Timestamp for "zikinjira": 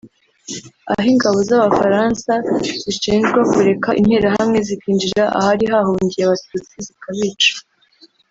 4.67-5.23